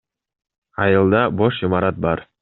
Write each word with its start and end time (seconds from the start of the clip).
Айылда 0.85 1.21
бош 1.41 1.59
имарат 1.69 2.01
бар. 2.07 2.25